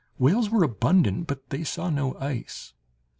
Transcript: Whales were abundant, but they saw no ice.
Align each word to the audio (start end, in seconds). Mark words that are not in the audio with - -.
Whales 0.17 0.49
were 0.49 0.63
abundant, 0.63 1.27
but 1.27 1.51
they 1.51 1.63
saw 1.63 1.91
no 1.91 2.15
ice. 2.17 2.73